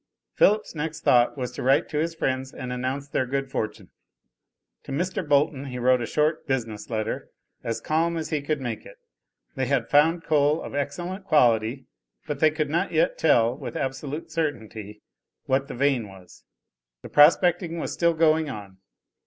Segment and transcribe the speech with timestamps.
[0.33, 3.91] Philip's next thought was to write to his friends and announce their good fortune.
[4.85, 5.21] To Mr.
[5.29, 7.29] Bolton he wrote a short, business letter,
[7.63, 8.97] as calm as he could make it.
[9.53, 11.85] They had found coal of excellent quality,
[12.25, 15.03] but they could not yet tell with absolute certainty
[15.45, 16.45] what the vein was.
[17.03, 18.79] The prospecting was still going on.